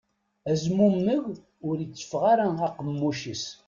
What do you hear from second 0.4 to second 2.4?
Azmumeg ur itteffeɣ